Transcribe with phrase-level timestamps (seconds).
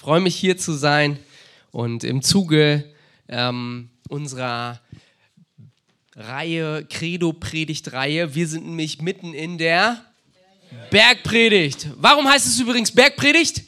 [0.00, 1.18] freue mich hier zu sein
[1.72, 2.90] und im Zuge
[3.28, 4.80] ähm, unserer
[6.16, 10.02] Reihe, Credo-Predigt-Reihe, wir sind nämlich mitten in der
[10.88, 11.88] Bergpredigt.
[11.96, 13.62] Warum heißt es übrigens Bergpredigt?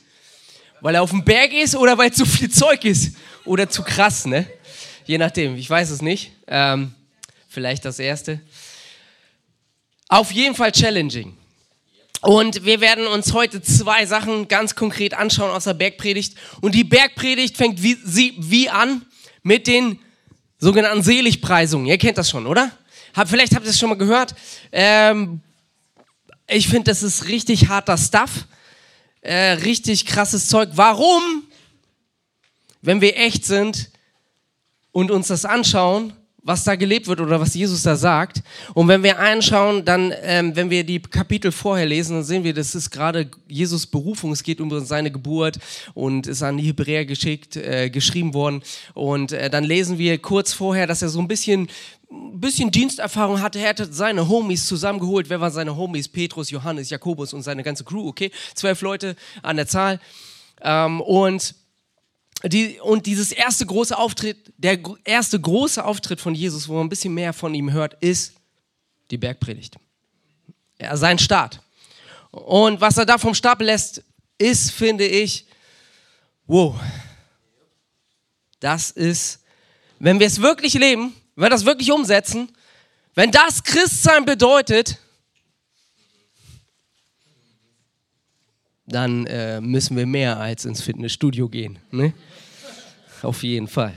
[0.81, 3.15] Weil er auf dem Berg ist oder weil zu viel Zeug ist?
[3.45, 4.47] Oder zu krass, ne?
[5.05, 6.33] Je nachdem, ich weiß es nicht.
[6.47, 6.95] Ähm,
[7.47, 8.41] vielleicht das erste.
[10.09, 11.37] Auf jeden Fall challenging.
[12.23, 16.37] Und wir werden uns heute zwei Sachen ganz konkret anschauen aus der Bergpredigt.
[16.61, 19.05] Und die Bergpredigt fängt wie, sie, wie an
[19.43, 19.99] mit den
[20.59, 21.89] sogenannten Seligpreisungen.
[21.89, 22.71] Ihr kennt das schon, oder?
[23.13, 24.37] Hab, vielleicht habt ihr es schon mal gehört.
[24.71, 25.41] Ähm,
[26.47, 28.47] ich finde, das ist richtig harter Stuff.
[29.21, 30.71] Äh, richtig krasses Zeug.
[30.75, 31.43] Warum?
[32.83, 33.91] Wenn wir echt sind
[34.93, 38.43] und uns das anschauen, was da gelebt wird oder was Jesus da sagt.
[38.75, 42.53] Und wenn wir einschauen, dann, ähm, wenn wir die Kapitel vorher lesen, dann sehen wir,
[42.53, 44.33] das ist gerade Jesus Berufung.
[44.33, 45.59] Es geht um seine Geburt
[45.95, 48.63] und ist an die Hebräer geschickt, äh, geschrieben worden.
[48.95, 51.69] Und äh, dann lesen wir kurz vorher, dass er so ein bisschen
[52.35, 53.59] bisschen Diensterfahrung hatte.
[53.59, 55.31] Er hatte seine Homies zusammengeholt.
[55.31, 56.09] Wer waren seine Homies?
[56.09, 58.31] Petrus, Johannes, Jakobus und seine ganze Crew, okay?
[58.55, 59.99] Zwölf Leute an der Zahl.
[60.61, 61.55] Ähm, und
[62.45, 66.89] die, und dieses erste große Auftritt, der erste große Auftritt von Jesus, wo man ein
[66.89, 68.35] bisschen mehr von ihm hört, ist
[69.11, 69.77] die Bergpredigt.
[70.81, 71.61] Ja, sein Start.
[72.31, 74.03] Und was er da vom Stapel lässt,
[74.39, 75.47] ist, finde ich,
[76.47, 76.81] wow.
[78.59, 79.41] Das ist,
[79.99, 82.51] wenn wir es wirklich leben, wenn wir das wirklich umsetzen,
[83.15, 84.99] wenn das Christsein bedeutet,
[88.87, 91.79] dann äh, müssen wir mehr als ins Fitnessstudio gehen.
[91.91, 92.15] Ne?
[93.23, 93.95] Auf jeden Fall.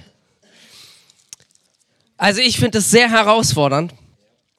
[2.17, 3.93] Also ich finde das sehr herausfordernd.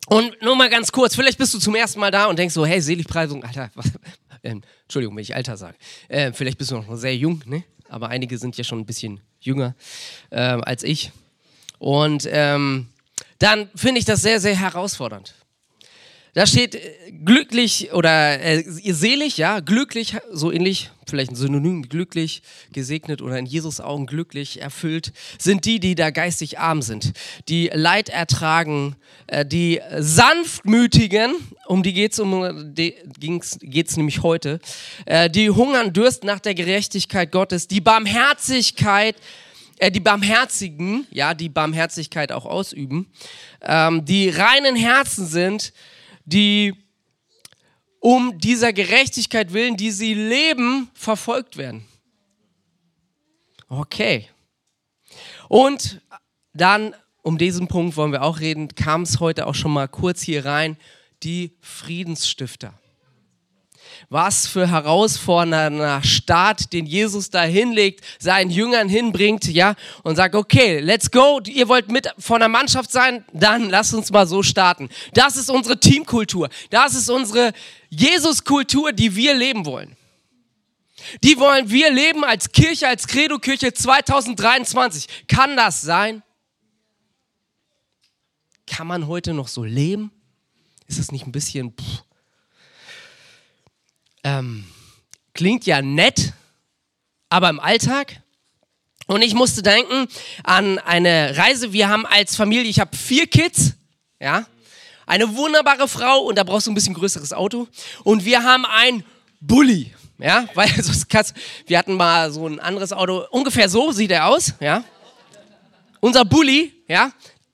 [0.09, 2.65] Und nur mal ganz kurz, vielleicht bist du zum ersten Mal da und denkst so,
[2.65, 3.87] hey, Seligpreisung, Alter, was,
[4.43, 5.77] äh, Entschuldigung, wenn ich Alter sage.
[6.09, 7.65] Äh, vielleicht bist du noch sehr jung, ne?
[7.89, 9.75] aber einige sind ja schon ein bisschen jünger
[10.31, 11.11] äh, als ich.
[11.79, 12.89] Und ähm,
[13.39, 15.35] dann finde ich das sehr, sehr herausfordernd.
[16.37, 22.43] Da steht äh, glücklich oder äh, selig, ja, glücklich, so ähnlich, vielleicht ein Synonym, glücklich,
[22.75, 27.15] gesegnet oder in Jesus Augen glücklich, erfüllt, sind die, die da geistig arm sind,
[27.49, 28.97] die Leid ertragen,
[29.29, 31.37] äh, die sanftmütigen,
[31.69, 34.61] um die geht's um, geht's nämlich heute,
[35.07, 39.17] äh, die hungern, dürsten nach der Gerechtigkeit Gottes, die Barmherzigkeit,
[39.79, 43.07] äh, die Barmherzigen, ja, die Barmherzigkeit auch ausüben,
[43.63, 45.73] ähm, die reinen Herzen sind,
[46.27, 46.75] die
[48.01, 51.87] um dieser Gerechtigkeit willen, die sie leben, verfolgt werden.
[53.69, 54.29] Okay.
[55.49, 56.01] Und
[56.53, 60.23] dann, um diesen Punkt wollen wir auch reden, kam es heute auch schon mal kurz
[60.23, 60.77] hier rein,
[61.23, 62.75] die Friedensstifter
[64.09, 69.75] was für herausfordernder Start, den Jesus da hinlegt, seinen Jüngern hinbringt, ja,
[70.05, 74.11] und sagt, okay, let's go, ihr wollt mit von der Mannschaft sein, dann lasst uns
[74.11, 74.89] mal so starten.
[75.15, 77.53] Das ist unsere Teamkultur, das ist unsere
[77.91, 79.97] Jesuskultur, die wir leben wollen.
[81.23, 85.27] Die wollen wir leben als Kirche, als Credo-Kirche 2023.
[85.29, 86.23] Kann das sein?
[88.67, 90.11] Kann man heute noch so leben?
[90.87, 91.73] Ist das nicht ein bisschen...
[91.73, 92.06] Pff,
[94.27, 94.65] ähm,
[95.35, 96.33] klingt ja nett,
[97.29, 98.21] aber im Alltag.
[99.07, 100.09] Und ich musste denken
[100.43, 101.73] an eine Reise.
[101.73, 103.75] Wir haben als Familie, ich habe vier Kids,
[104.21, 104.45] ja,
[105.07, 107.69] eine wunderbare Frau und da brauchst du ein bisschen größeres Auto.
[108.03, 109.05] Und wir haben ein
[109.41, 110.71] Bulli, ja, weil
[111.67, 114.83] wir hatten mal so ein anderes Auto, ungefähr so sieht er aus, ja.
[116.01, 117.13] Unser Bulli, ja,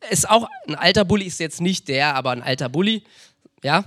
[0.08, 3.02] ist auch ein alter Bulli, ist jetzt nicht der, aber ein alter Bulli,
[3.62, 3.84] ja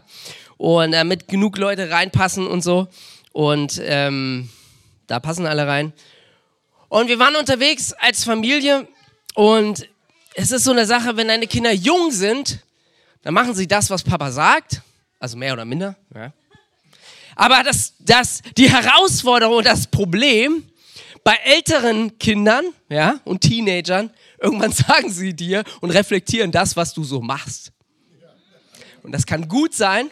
[0.57, 2.87] und damit äh, genug Leute reinpassen und so.
[3.31, 4.49] Und ähm,
[5.07, 5.93] da passen alle rein.
[6.87, 8.87] Und wir waren unterwegs als Familie
[9.33, 9.87] und
[10.35, 12.59] es ist so eine Sache, wenn deine Kinder jung sind,
[13.21, 14.81] dann machen sie das, was Papa sagt,
[15.19, 15.95] also mehr oder minder.
[16.13, 16.31] Ja.
[17.35, 20.63] Aber das, das, die Herausforderung und das Problem
[21.23, 27.03] bei älteren Kindern ja, und Teenagern, irgendwann sagen sie dir und reflektieren das, was du
[27.03, 27.71] so machst.
[29.03, 30.09] Und das kann gut sein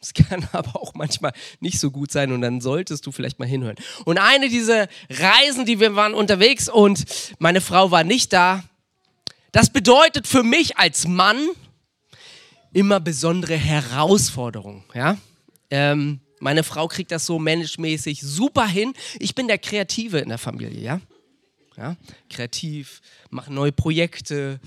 [0.00, 3.48] es kann aber auch manchmal nicht so gut sein und dann solltest du vielleicht mal
[3.48, 3.76] hinhören.
[4.04, 7.04] Und eine dieser Reisen, die wir waren unterwegs und
[7.38, 8.62] meine Frau war nicht da,
[9.52, 11.48] das bedeutet für mich als Mann
[12.72, 14.84] immer besondere Herausforderungen.
[14.92, 15.16] Ja?
[15.70, 18.92] Ähm, meine Frau kriegt das so managemäßig super hin.
[19.18, 21.00] Ich bin der Kreative in der Familie, ja?
[21.78, 21.96] ja?
[22.28, 23.00] Kreativ,
[23.30, 24.60] mache neue Projekte,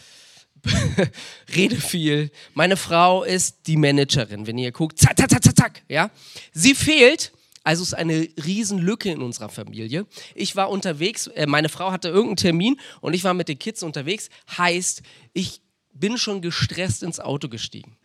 [1.56, 2.32] rede viel.
[2.54, 6.12] Meine Frau ist die Managerin, wenn ihr guckt, zack, zack, zack, zack, ja.
[6.54, 7.32] Sie fehlt
[7.64, 10.06] Also ist eine Riesenlücke in unserer Familie.
[10.34, 13.84] Ich war unterwegs, äh, meine Frau hatte irgendeinen Termin und ich war mit den Kids
[13.84, 14.30] unterwegs.
[14.58, 15.04] Heißt,
[15.34, 15.62] ich
[15.94, 17.98] bin schon gestresst ins Auto gestiegen.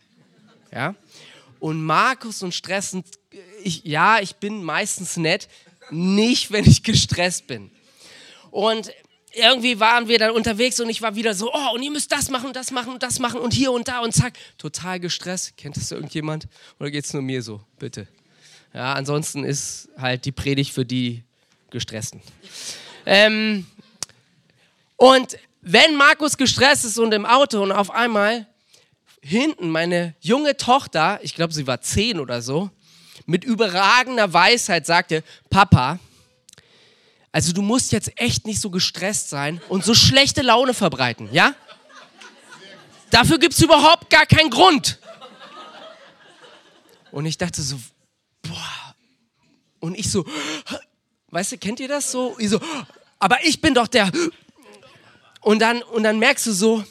[0.71, 0.95] Ja?
[1.59, 3.03] Und Markus und Stressen,
[3.63, 5.47] ich, ja, ich bin meistens nett,
[5.89, 7.71] nicht, wenn ich gestresst bin.
[8.51, 8.91] Und
[9.35, 12.29] irgendwie waren wir dann unterwegs und ich war wieder so, oh, und ihr müsst das
[12.29, 14.33] machen und das machen und das machen und hier und da und zack.
[14.57, 15.57] Total gestresst.
[15.57, 16.47] Kennt das irgendjemand?
[16.79, 17.61] Oder geht es nur mir so?
[17.77, 18.07] Bitte.
[18.73, 21.23] Ja, ansonsten ist halt die Predigt für die
[21.69, 22.21] Gestressten.
[23.05, 23.65] Ähm,
[24.97, 28.47] und wenn Markus gestresst ist und im Auto und auf einmal
[29.21, 32.69] hinten meine junge Tochter, ich glaube, sie war zehn oder so,
[33.25, 35.99] mit überragender Weisheit sagte, Papa,
[37.35, 41.53] also du musst jetzt echt nicht so gestresst sein und so schlechte Laune verbreiten, ja?
[43.09, 44.99] Dafür gibt es überhaupt gar keinen Grund.
[47.11, 47.77] Und ich dachte so,
[48.41, 48.95] boah.
[49.81, 50.25] Und ich so,
[51.31, 52.37] weißt du, kennt ihr das so?
[52.39, 52.61] Ich so,
[53.19, 54.09] aber ich bin doch der.
[55.41, 56.85] Und dann, und dann merkst du so,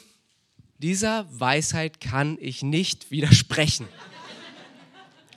[0.77, 3.87] dieser Weisheit kann ich nicht widersprechen.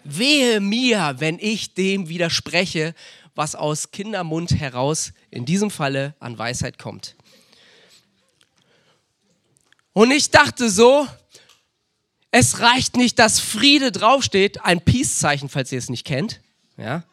[0.05, 2.95] Wehe mir, wenn ich dem widerspreche,
[3.39, 7.15] was aus Kindermund heraus in diesem Falle an Weisheit kommt.
[9.93, 11.07] Und ich dachte so,
[12.33, 16.41] es reicht nicht, dass Friede draufsteht, ein Peace-Zeichen, falls ihr es nicht kennt.
[16.77, 17.05] Ja?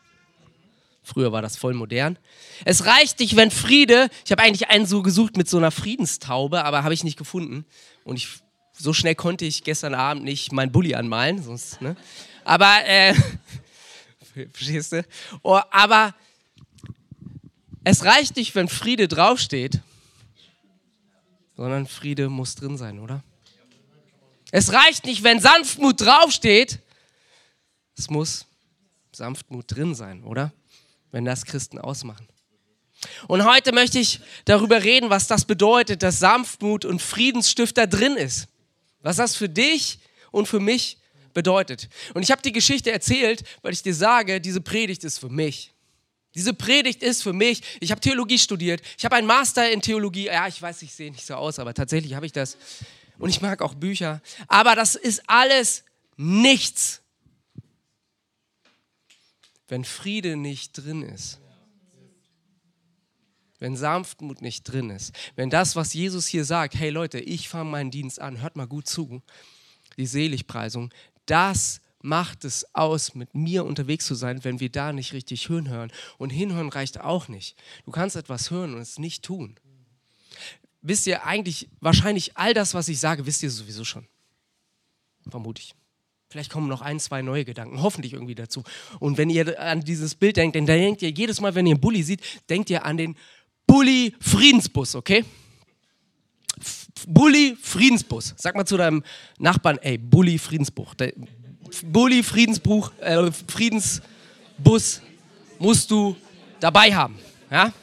[1.04, 2.18] Früher war das voll modern.
[2.66, 6.66] Es reicht nicht, wenn Friede, ich habe eigentlich einen so gesucht mit so einer Friedenstaube,
[6.66, 7.66] aber habe ich nicht gefunden.
[8.04, 8.30] Und ich,
[8.74, 11.44] so schnell konnte ich gestern Abend nicht meinen Bulli anmalen.
[11.44, 11.96] Sonst, ne?
[12.44, 13.14] Aber äh,
[14.52, 15.06] Verstehst du?
[15.44, 16.14] Oh, aber
[17.84, 19.80] es reicht nicht, wenn Friede draufsteht,
[21.56, 23.24] sondern Friede muss drin sein, oder?
[24.52, 26.80] Es reicht nicht, wenn Sanftmut draufsteht.
[27.98, 28.46] Es muss
[29.12, 30.52] Sanftmut drin sein, oder?
[31.12, 32.28] Wenn das Christen ausmachen.
[33.28, 38.48] Und heute möchte ich darüber reden, was das bedeutet, dass Sanftmut und Friedensstifter drin ist.
[39.02, 40.00] Was das für dich
[40.32, 40.98] und für mich
[41.36, 41.90] bedeutet.
[42.16, 45.76] Und ich habe die Geschichte erzählt, weil ich dir sage, diese Predigt ist für mich.
[46.34, 47.62] Diese Predigt ist für mich.
[47.80, 48.82] Ich habe Theologie studiert.
[48.98, 50.26] Ich habe einen Master in Theologie.
[50.26, 52.58] Ja, ich weiß, ich sehe nicht so aus, aber tatsächlich habe ich das.
[53.20, 54.22] Und ich mag auch Bücher.
[54.48, 55.84] Aber das ist alles
[56.18, 57.02] nichts,
[59.68, 61.40] wenn Friede nicht drin ist.
[63.60, 65.14] Wenn Sanftmut nicht drin ist.
[65.36, 68.68] Wenn das, was Jesus hier sagt, hey Leute, ich fange meinen Dienst an, hört mal
[68.68, 69.22] gut zu.
[69.98, 70.94] Die Seligpreisung,
[71.26, 75.92] das macht es aus, mit mir unterwegs zu sein, wenn wir da nicht richtig hinhören.
[76.18, 77.58] Und hinhören reicht auch nicht.
[77.86, 79.56] Du kannst etwas hören und es nicht tun.
[80.82, 84.08] Wisst ihr eigentlich, wahrscheinlich all das, was ich sage, wisst ihr sowieso schon.
[85.28, 85.74] Vermute ich.
[86.30, 88.64] Vielleicht kommen noch ein, zwei neue Gedanken, hoffentlich irgendwie dazu.
[89.00, 91.82] Und wenn ihr an dieses Bild denkt, dann denkt ihr jedes Mal, wenn ihr einen
[91.82, 93.16] Bulli seht, denkt ihr an den
[93.66, 95.26] Bulli-Friedensbus, okay?
[97.08, 98.34] Bulli Friedensbus.
[98.38, 99.04] Sag mal zu deinem
[99.38, 100.96] Nachbarn, ey, Bulli Friedensbuch.
[101.84, 105.02] Bulli Friedensbuch, äh, Friedensbus
[105.60, 106.16] musst du
[106.60, 107.18] dabei haben.
[107.52, 107.74] Ja?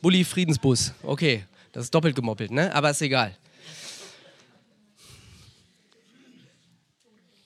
[0.00, 0.92] Bulli Friedensbus.
[1.02, 2.74] Okay, das ist doppelt gemoppelt, ne?
[2.74, 3.36] Aber ist egal.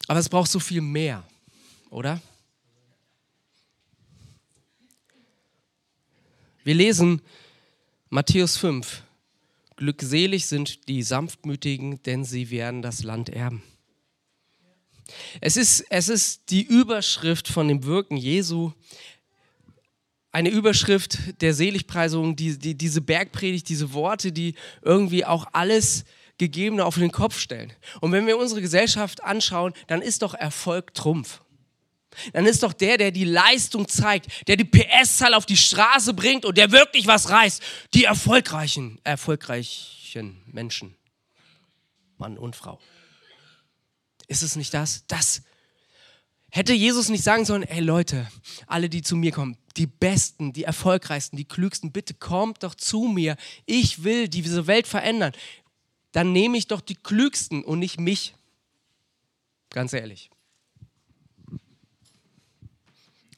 [0.09, 1.25] Aber es braucht so viel mehr,
[1.91, 2.21] oder?
[6.65, 7.21] Wir lesen
[8.09, 9.03] Matthäus 5,
[9.77, 13.63] Glückselig sind die Sanftmütigen, denn sie werden das Land erben.
[15.41, 18.73] Es ist, es ist die Überschrift von dem Wirken Jesu,
[20.33, 26.05] eine Überschrift der Seligpreisung, die, die, diese Bergpredigt, diese Worte, die irgendwie auch alles
[26.39, 27.73] Gegebene auf den Kopf stellen.
[28.01, 31.41] Und wenn wir unsere Gesellschaft anschauen, dann ist doch Erfolg Trumpf
[32.33, 36.45] dann ist doch der, der die Leistung zeigt, der die PS-Zahl auf die Straße bringt
[36.45, 37.63] und der wirklich was reißt,
[37.95, 40.97] die erfolgreichen, erfolgreichen Menschen.
[42.19, 42.79] Mann und Frau.
[44.29, 45.05] Ist es nicht das?
[45.07, 45.43] Das
[46.51, 48.27] hätte Jesus nicht sagen sollen, ey Leute,
[48.67, 53.03] alle, die zu mir kommen, die Besten, die Erfolgreichsten, die Klügsten, bitte kommt doch zu
[53.03, 53.37] mir.
[53.67, 55.33] Ich will diese Welt verändern.
[56.13, 58.35] Dann nehme ich doch die Klügsten und nicht mich.
[59.71, 60.31] Ganz ehrlich.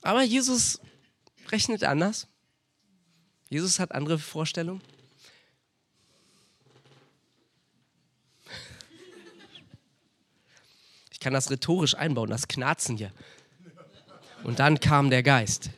[0.09, 0.81] Aber Jesus
[1.50, 2.29] rechnet anders.
[3.50, 4.81] Jesus hat andere Vorstellungen.
[11.11, 13.12] Ich kann das rhetorisch einbauen, das Knarzen hier.
[14.45, 15.69] Und dann kam der Geist.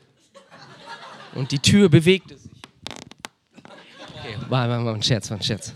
[1.34, 2.52] Und die Tür bewegte sich.
[4.16, 5.75] Okay, war, war, ein Scherz, war ein Scherz.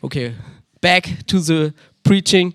[0.00, 0.34] Okay,
[0.80, 1.70] back to the
[2.02, 2.52] preaching.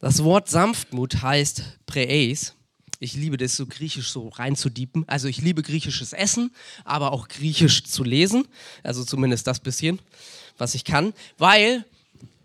[0.00, 2.54] Das Wort Sanftmut heißt Preis.
[3.00, 5.04] Ich liebe das so griechisch so reinzudiepen.
[5.06, 6.54] Also ich liebe griechisches Essen,
[6.84, 8.48] aber auch griechisch zu lesen.
[8.82, 9.98] Also zumindest das bisschen,
[10.56, 11.12] was ich kann.
[11.36, 11.84] Weil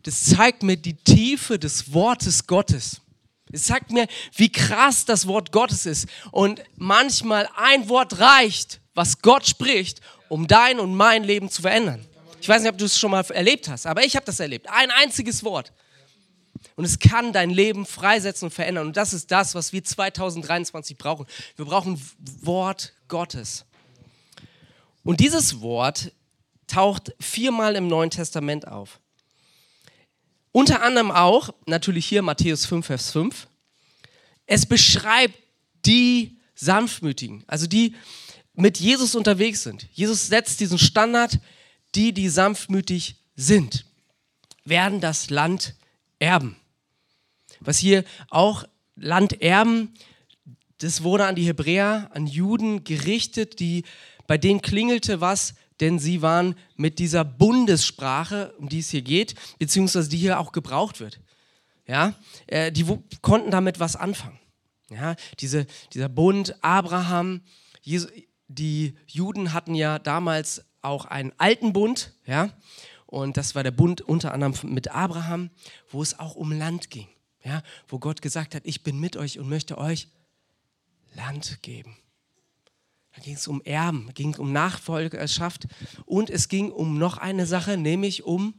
[0.04, 3.00] das zeigt mir die Tiefe des Wortes Gottes.
[3.54, 6.10] Es zeigt mir, wie krass das Wort Gottes ist.
[6.32, 12.06] Und manchmal ein Wort reicht, was Gott spricht, um dein und mein Leben zu verändern.
[12.42, 14.68] Ich weiß nicht, ob du es schon mal erlebt hast, aber ich habe das erlebt.
[14.70, 15.72] Ein einziges Wort.
[16.76, 18.88] Und es kann dein Leben freisetzen und verändern.
[18.88, 21.26] Und das ist das, was wir 2023 brauchen.
[21.56, 22.02] Wir brauchen
[22.42, 23.66] Wort Gottes.
[25.04, 26.12] Und dieses Wort
[26.68, 29.00] taucht viermal im Neuen Testament auf.
[30.52, 33.48] Unter anderem auch, natürlich hier Matthäus 5, Vers 5.
[34.46, 35.38] Es beschreibt
[35.86, 37.96] die Sanftmütigen, also die
[38.54, 39.88] mit Jesus unterwegs sind.
[39.92, 41.40] Jesus setzt diesen Standard,
[41.94, 43.86] die, die sanftmütig sind,
[44.64, 45.76] werden das Land
[46.20, 46.56] erben.
[47.66, 48.64] Was hier auch
[48.96, 49.94] Land erben,
[50.78, 53.84] das wurde an die Hebräer, an Juden gerichtet, die,
[54.28, 59.36] bei denen klingelte was denn sie waren mit dieser Bundessprache, um die es hier geht,
[59.60, 61.20] beziehungsweise die hier auch gebraucht wird.
[61.88, 62.14] Ja,
[62.48, 62.86] äh, die
[63.22, 64.40] konnten damit was anfangen.
[64.90, 67.42] Ja, diese, dieser Bund Abraham,
[67.82, 68.08] Jesu,
[68.48, 72.52] die Juden hatten ja damals auch einen alten Bund, ja,
[73.06, 75.50] und das war der Bund unter anderem mit Abraham,
[75.90, 77.08] wo es auch um Land ging,
[77.46, 80.10] ja, wo Gott gesagt hat, ich bin mit euch und möchte euch
[81.14, 81.96] Land geben.
[83.16, 85.68] Da ging es um Erben, ging um Nachfolgerschaft
[86.06, 88.56] und es ging um noch eine Sache, nämlich um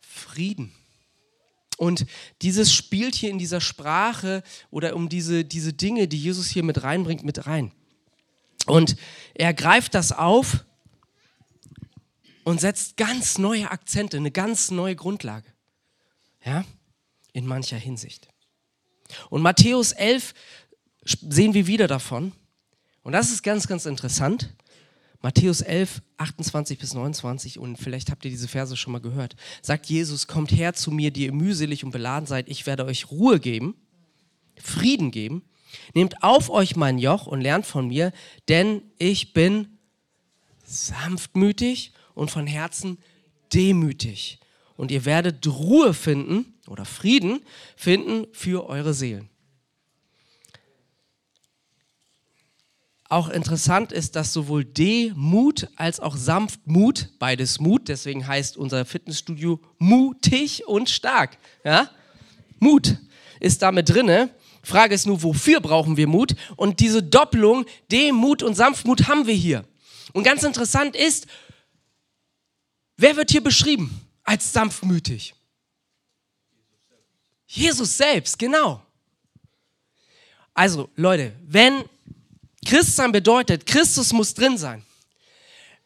[0.00, 0.72] Frieden.
[1.78, 2.06] Und
[2.42, 6.82] dieses spielt hier in dieser Sprache oder um diese, diese Dinge, die Jesus hier mit
[6.82, 7.70] reinbringt, mit rein.
[8.66, 8.96] Und
[9.34, 10.64] er greift das auf
[12.44, 15.46] und setzt ganz neue Akzente, eine ganz neue Grundlage.
[16.44, 16.64] Ja,
[17.36, 18.28] in mancher Hinsicht.
[19.28, 20.32] Und Matthäus 11
[21.04, 22.32] sehen wir wieder davon.
[23.02, 24.56] Und das ist ganz, ganz interessant.
[25.20, 29.86] Matthäus 11, 28 bis 29, und vielleicht habt ihr diese Verse schon mal gehört, sagt
[29.86, 33.38] Jesus, kommt her zu mir, die ihr mühselig und beladen seid, ich werde euch Ruhe
[33.38, 33.74] geben,
[34.62, 35.42] Frieden geben.
[35.92, 38.12] Nehmt auf euch mein Joch und lernt von mir,
[38.48, 39.78] denn ich bin
[40.64, 42.96] sanftmütig und von Herzen
[43.52, 44.40] demütig.
[44.76, 47.40] Und ihr werdet Ruhe finden oder Frieden
[47.76, 49.30] finden für eure Seelen.
[53.08, 59.60] auch interessant ist, dass sowohl Demut als auch Sanftmut, beides Mut, deswegen heißt unser Fitnessstudio
[59.78, 61.38] mutig und stark.
[61.64, 61.90] Ja?
[62.58, 62.96] Mut
[63.40, 64.30] ist damit drinne.
[64.62, 66.34] Frage ist nur, wofür brauchen wir Mut?
[66.56, 69.64] Und diese Doppelung, Demut und Sanftmut haben wir hier.
[70.12, 71.28] Und ganz interessant ist,
[72.96, 75.34] wer wird hier beschrieben als sanftmütig?
[77.46, 78.82] Jesus selbst, genau.
[80.52, 81.84] Also Leute, wenn
[82.64, 84.84] Christsein bedeutet, Christus muss drin sein.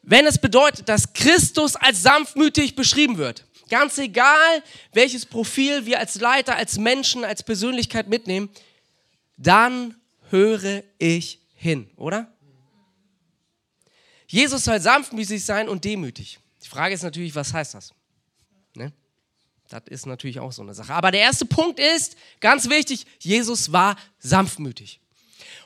[0.01, 6.15] Wenn es bedeutet, dass Christus als sanftmütig beschrieben wird, ganz egal, welches Profil wir als
[6.15, 8.49] Leiter, als Menschen, als Persönlichkeit mitnehmen,
[9.37, 9.95] dann
[10.29, 12.33] höre ich hin, oder?
[14.27, 16.39] Jesus soll sanftmütig sein und demütig.
[16.63, 17.93] Die Frage ist natürlich, was heißt das?
[19.71, 20.93] Das ist natürlich auch so eine Sache.
[20.93, 24.99] Aber der erste Punkt ist, ganz wichtig, Jesus war sanftmütig.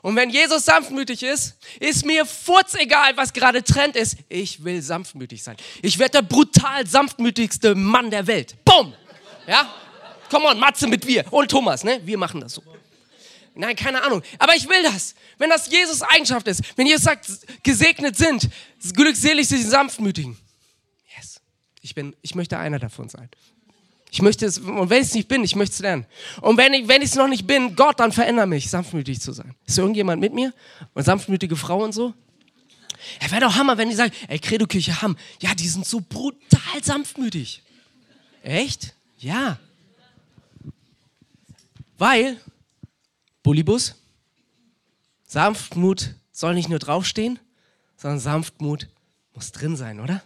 [0.04, 4.18] Und wenn Jesus sanftmütig ist, ist mir furzegal, was gerade Trend ist.
[4.30, 5.58] Ich will sanftmütig sein.
[5.82, 8.56] Ich werde der brutal sanftmütigste Mann der Welt.
[8.64, 8.94] Bumm!
[9.48, 9.74] Ja?
[10.30, 12.00] Komm on, Matze mit wir und Thomas, ne?
[12.04, 12.64] Wir machen das so.
[13.56, 14.22] Nein, keine Ahnung.
[14.38, 15.16] Aber ich will das.
[15.40, 17.28] Wenn das Jesus Eigenschaft ist, wenn Jesus sagt,
[17.64, 18.50] gesegnet sind,
[18.94, 20.38] glückselig sind die Sanftmütigen.
[21.18, 21.42] Yes.
[21.82, 23.30] Ich bin, ich möchte einer davon sein.
[24.16, 26.06] Ich möchte es, und wenn ich es nicht bin, ich möchte es lernen.
[26.40, 29.34] Und wenn ich, wenn ich es noch nicht bin, Gott, dann verändere mich, sanftmütig zu
[29.34, 29.54] sein.
[29.66, 30.54] Ist irgendjemand mit mir?
[30.94, 32.14] Und sanftmütige Frau und so?
[33.20, 36.82] Er wäre doch Hammer, wenn die sagen, ey, Credo-Kirche Hamm, ja, die sind so brutal
[36.82, 37.62] sanftmütig.
[38.42, 38.96] Echt?
[39.18, 39.60] Ja.
[41.98, 42.38] Weil,
[43.44, 43.96] Bullibus,
[45.28, 47.38] Sanftmut soll nicht nur draufstehen,
[47.98, 48.88] sondern Sanftmut
[49.34, 50.24] muss drin sein, oder?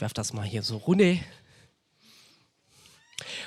[0.00, 1.16] Werfe das mal hier so runter.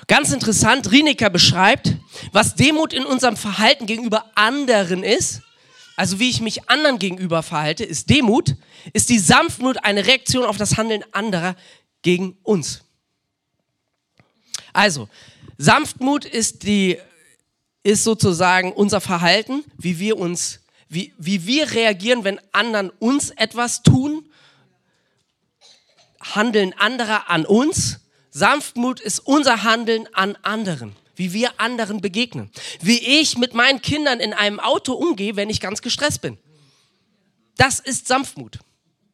[0.08, 1.96] Ganz interessant, Rienecker beschreibt,
[2.32, 5.42] was Demut in unserem Verhalten gegenüber anderen ist.
[5.96, 8.56] Also wie ich mich anderen gegenüber verhalte, ist Demut,
[8.94, 11.56] ist die Sanftmut eine Reaktion auf das Handeln anderer
[12.02, 12.84] gegen uns.
[14.74, 15.08] Also,
[15.58, 16.98] Sanftmut ist, die,
[17.84, 20.60] ist sozusagen unser Verhalten, wie wir uns,
[20.90, 24.25] wie, wie wir reagieren, wenn anderen uns etwas tun
[26.34, 28.00] Handeln anderer an uns.
[28.32, 32.52] Sanftmut ist unser Handeln an anderen, wie wir anderen begegnen.
[32.82, 36.38] Wie ich mit meinen Kindern in einem Auto umgehe, wenn ich ganz gestresst bin.
[37.58, 38.60] Das ist Sanftmut.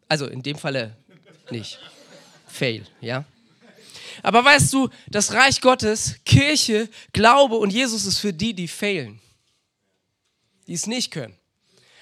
[0.08, 0.98] Also in dem Falle
[1.52, 1.80] nicht.
[2.48, 3.26] Fail, ja?
[4.24, 9.20] Aber weißt du, das Reich Gottes, Kirche, Glaube und Jesus ist für die, die failen,
[10.68, 11.36] die es nicht können.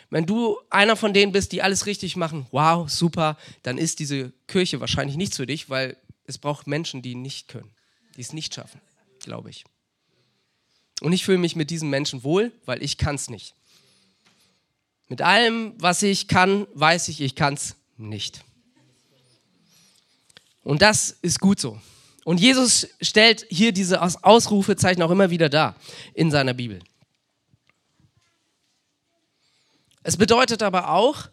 [0.09, 4.31] Wenn du einer von denen bist, die alles richtig machen, wow, super, dann ist diese
[4.47, 7.69] Kirche wahrscheinlich nichts für dich, weil es braucht Menschen, die nicht können,
[8.15, 8.81] die es nicht schaffen,
[9.19, 9.65] glaube ich.
[11.01, 13.53] Und ich fühle mich mit diesen Menschen wohl, weil ich kann es nicht.
[15.07, 18.43] Mit allem, was ich kann, weiß ich, ich kann es nicht.
[20.63, 21.79] Und das ist gut so.
[22.25, 25.75] Und Jesus stellt hier diese Ausrufezeichen auch immer wieder dar
[26.13, 26.79] in seiner Bibel.
[30.03, 31.29] Es bedeutet aber auch,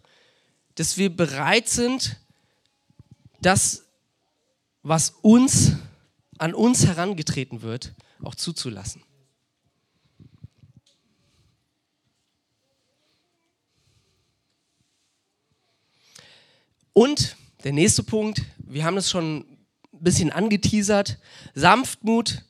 [0.75, 2.17] dass wir bereit sind,
[3.41, 3.85] das,
[4.83, 5.73] was uns
[6.39, 9.03] an uns herangetreten wird, auch zuzulassen.
[16.93, 19.59] Und der nächste Punkt, wir haben es schon ein
[19.93, 21.19] bisschen angeteasert,
[21.55, 22.43] Sanftmut.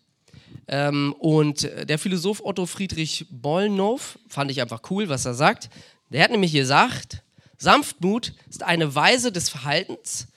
[0.68, 5.68] Ähm, und der Philosoph Otto Friedrich Bollnow, fand ich einfach cool, was er sagt.
[6.10, 7.22] Der hat nämlich gesagt,
[7.58, 10.28] Sanftmut ist eine Weise des Verhaltens,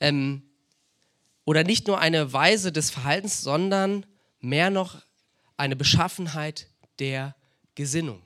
[0.00, 0.42] ähm,
[1.44, 4.04] oder nicht nur eine Weise des Verhaltens, sondern
[4.40, 4.96] mehr noch
[5.56, 6.66] eine Beschaffenheit
[6.98, 7.34] der
[7.74, 8.20] Gesinnung.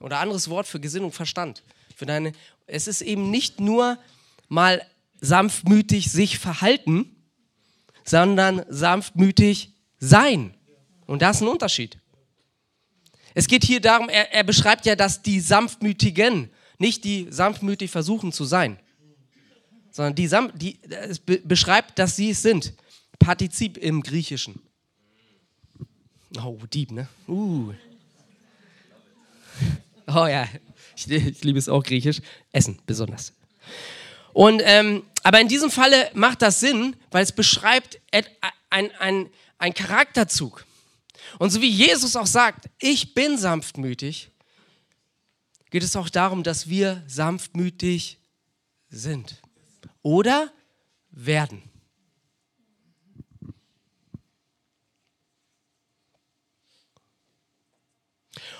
[0.00, 1.62] Oder anderes Wort für Gesinnung, Verstand.
[1.94, 2.32] Für deine,
[2.66, 3.98] es ist eben nicht nur
[4.48, 4.84] mal
[5.20, 7.14] sanftmütig sich verhalten,
[8.04, 10.54] sondern sanftmütig sein.
[11.06, 11.98] Und das ist ein Unterschied.
[13.34, 18.32] Es geht hier darum, er, er beschreibt ja, dass die Sanftmütigen, nicht die sanftmütig versuchen
[18.32, 18.78] zu sein,
[19.90, 22.72] sondern die, die es be beschreibt, dass sie es sind.
[23.18, 24.62] Partizip im Griechischen.
[26.40, 27.08] Oh, Dieb, ne?
[27.26, 27.72] Uh.
[30.06, 30.46] Oh ja,
[30.96, 32.20] ich, ich liebe es auch griechisch.
[32.52, 33.32] Essen besonders.
[34.32, 38.00] Und, ähm, aber in diesem Falle macht das Sinn, weil es beschreibt
[38.70, 40.64] ein, ein, ein Charakterzug.
[41.38, 44.30] Und so wie Jesus auch sagt, ich bin sanftmütig,
[45.70, 48.18] geht es auch darum, dass wir sanftmütig
[48.88, 49.42] sind
[50.02, 50.52] oder
[51.10, 51.62] werden.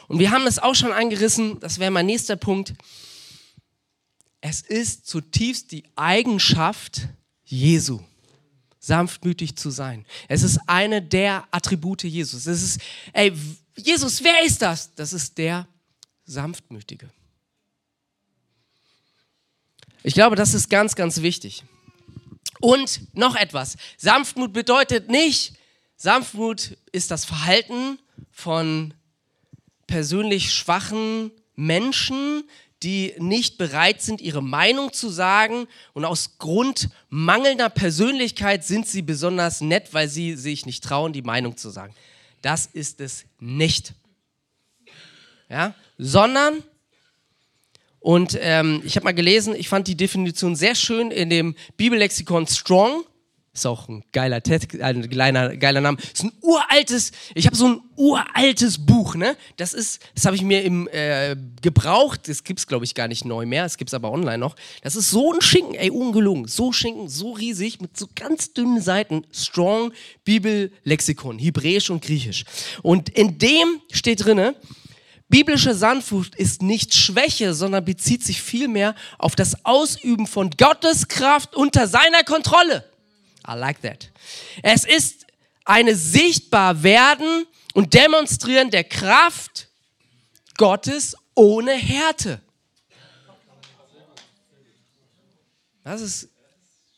[0.09, 2.75] Und wir haben es auch schon angerissen, das wäre mein nächster Punkt.
[4.41, 7.09] Es ist zutiefst die Eigenschaft
[7.45, 8.01] Jesu,
[8.89, 10.05] sanftmütig zu sein.
[10.27, 12.47] Es ist eine der Attribute Jesus.
[12.47, 12.81] Es ist,
[13.13, 13.33] ey,
[13.77, 14.95] Jesus, wer ist das?
[14.95, 15.69] Das ist der
[16.25, 17.09] Sanftmütige.
[20.03, 21.65] Ich glaube, das ist ganz, ganz wichtig.
[22.61, 23.77] Und noch etwas.
[23.99, 25.53] Sanftmut bedeutet nicht,
[25.97, 27.99] Sanftmut ist das Verhalten
[28.31, 28.95] von
[29.87, 32.45] persönlich schwachen Menschen,
[32.83, 35.67] die nicht bereit sind, ihre Meinung zu sagen.
[35.95, 41.23] Und aus Grund mangelnder Persönlichkeit sind sie besonders nett, weil sie sich nicht trauen, die
[41.23, 41.95] Meinung zu sagen.
[42.43, 43.95] Das ist es nicht.
[45.49, 45.75] Ja?
[45.97, 46.63] Sondern,
[47.99, 52.47] und ähm, ich habe mal gelesen, ich fand die Definition sehr schön in dem Bibellexikon
[52.47, 53.05] Strong.
[53.59, 55.99] Ist auch ein geiler, Text, ein geiler, geiler Name.
[56.01, 59.37] Ist ein uraltes, ich habe so ein uraltes Buch, ne?
[59.57, 62.29] Das ist, das habe ich mir im äh, gebraucht.
[62.29, 63.65] Das gibt es, glaube ich, gar nicht neu mehr.
[63.65, 64.55] Es gibt es aber online noch.
[64.83, 66.47] Das ist so ein Schinken, ey, ungelungen.
[66.47, 69.27] So Schinken, so riesig, mit so ganz dünnen Seiten.
[69.33, 69.93] Strong
[70.25, 72.45] Bibellexikon, Hebräisch und Griechisch.
[72.83, 74.55] Und in dem steht drinne,
[75.31, 81.55] Biblische Sanftmut ist nicht Schwäche, sondern bezieht sich vielmehr auf das Ausüben von Gottes Kraft
[81.55, 82.85] unter seiner Kontrolle.
[83.49, 84.11] I like that.
[84.63, 85.27] Es ist
[85.65, 89.69] eine sichtbar werden und demonstrieren der Kraft
[90.57, 92.41] Gottes ohne Härte.
[95.85, 96.29] Das ist,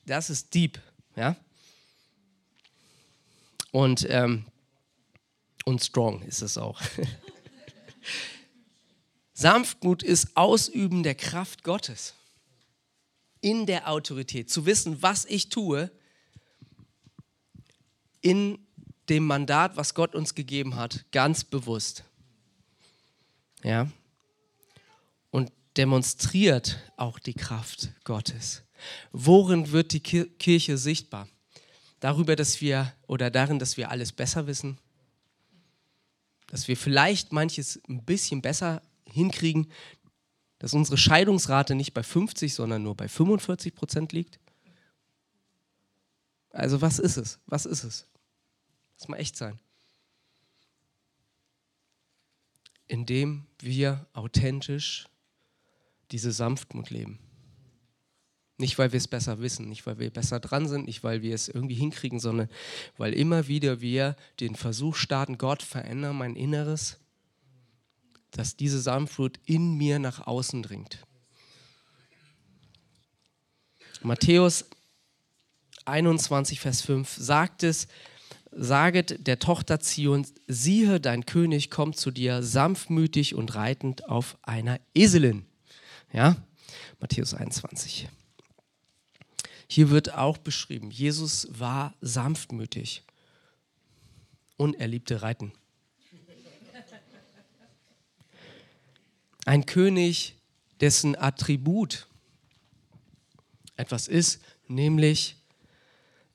[0.06, 0.80] das ist deep,
[1.14, 1.36] ja.
[3.70, 4.46] Und, ähm,
[5.64, 6.80] und strong ist es auch.
[9.32, 12.14] Sanftmut ist Ausüben der Kraft Gottes
[13.40, 14.50] in der Autorität.
[14.50, 15.90] Zu wissen, was ich tue,
[18.20, 18.58] in
[19.08, 22.04] dem Mandat, was Gott uns gegeben hat, ganz bewusst.
[23.62, 23.90] Ja?
[25.30, 28.62] Und demonstriert auch die Kraft Gottes.
[29.12, 31.28] Worin wird die Kirche sichtbar?
[31.98, 34.78] Darüber, dass wir oder darin, dass wir alles besser wissen,
[36.46, 39.70] dass wir vielleicht manches ein bisschen besser hinkriegen,
[40.58, 44.38] dass unsere Scheidungsrate nicht bei 50, sondern nur bei 45 Prozent liegt
[46.50, 47.38] Also was ist es?
[47.46, 48.06] Was ist es?
[48.98, 49.58] Lass mal echt sein.
[52.86, 55.06] Indem wir authentisch
[56.10, 57.18] diese Sanftmut leben.
[58.58, 61.34] Nicht, weil wir es besser wissen, nicht, weil wir besser dran sind, nicht, weil wir
[61.34, 62.50] es irgendwie hinkriegen, sondern
[62.98, 66.98] weil immer wieder wir den Versuch starten, Gott, verändere mein Inneres,
[68.32, 71.06] dass diese Sanftmut in mir nach außen dringt.
[74.02, 74.66] Matthäus
[75.90, 77.88] 21, Vers 5 sagt es,
[78.52, 84.80] saget der Tochter Zion, siehe, dein König kommt zu dir, sanftmütig und reitend auf einer
[84.94, 85.46] Eselin.
[86.12, 86.36] Ja,
[87.00, 88.08] Matthäus 21.
[89.68, 93.04] Hier wird auch beschrieben, Jesus war sanftmütig
[94.56, 95.52] und er liebte Reiten.
[99.46, 100.36] Ein König,
[100.80, 102.06] dessen Attribut
[103.76, 105.39] etwas ist, nämlich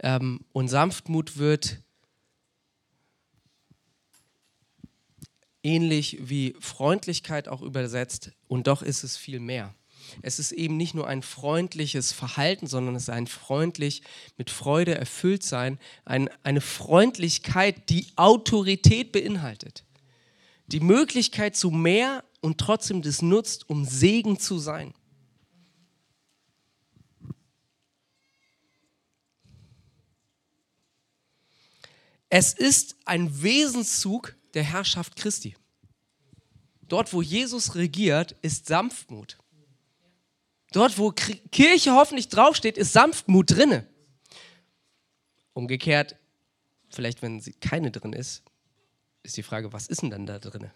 [0.05, 1.81] ähm, und Sanftmut wird
[5.63, 9.73] ähnlich wie Freundlichkeit auch übersetzt und doch ist es viel mehr.
[10.21, 14.03] Es ist eben nicht nur ein freundliches Verhalten, sondern es ist ein freundlich,
[14.37, 19.83] mit Freude erfüllt sein, ein, eine Freundlichkeit, die Autorität beinhaltet.
[20.67, 24.93] Die Möglichkeit zu mehr und trotzdem das nutzt, um Segen zu sein.
[32.37, 35.55] Es ist ein Wesenszug der Herrschaft Christi.
[36.81, 39.37] Dort, wo Jesus regiert, ist Sanftmut.
[40.73, 43.87] Dort, wo Kirche hoffentlich draufsteht, ist Sanftmut drinne.
[45.53, 46.17] Umgekehrt,
[46.89, 48.43] vielleicht wenn sie keine drin ist,
[49.23, 50.73] ist die Frage, was ist denn dann da drinne?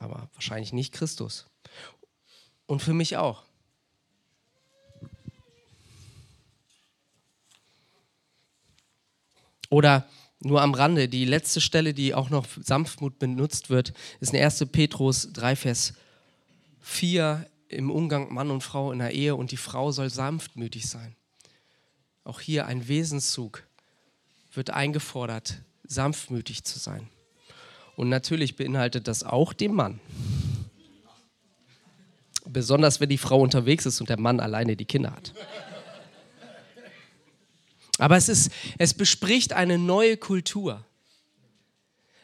[0.00, 1.46] Aber wahrscheinlich nicht Christus.
[2.66, 3.44] Und für mich auch.
[9.74, 10.06] Oder
[10.38, 14.66] nur am Rande, die letzte Stelle, die auch noch Sanftmut benutzt wird, ist in 1.
[14.70, 15.94] Petrus 3, Vers
[16.80, 21.16] 4 im Umgang Mann und Frau in der Ehe und die Frau soll sanftmütig sein.
[22.22, 23.64] Auch hier ein Wesenszug
[24.52, 27.08] wird eingefordert, sanftmütig zu sein.
[27.96, 29.98] Und natürlich beinhaltet das auch den Mann.
[32.46, 35.32] Besonders wenn die Frau unterwegs ist und der Mann alleine die Kinder hat.
[37.98, 40.84] Aber es, ist, es bespricht eine neue Kultur.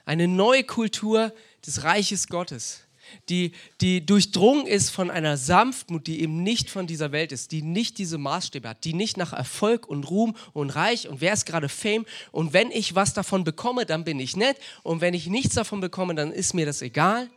[0.04, 1.32] Eine neue Kultur
[1.64, 2.80] des Reiches Gottes,
[3.28, 7.62] die, die durchdrungen ist von einer Sanftmut, die eben nicht von dieser Welt ist, die
[7.62, 11.46] nicht diese Maßstäbe hat, die nicht nach Erfolg und Ruhm und Reich und wer ist
[11.46, 15.26] gerade Fame und wenn ich was davon bekomme, dann bin ich nett und wenn ich
[15.26, 17.28] nichts davon bekomme, dann ist mir das egal,